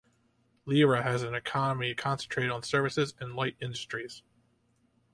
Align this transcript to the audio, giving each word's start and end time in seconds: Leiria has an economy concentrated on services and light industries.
Leiria 0.65 1.03
has 1.03 1.21
an 1.21 1.35
economy 1.35 1.93
concentrated 1.93 2.49
on 2.51 2.63
services 2.63 3.13
and 3.19 3.35
light 3.35 3.55
industries. 3.61 4.23